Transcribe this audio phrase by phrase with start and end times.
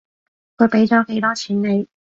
[0.57, 1.87] 佢畀咗幾多錢你？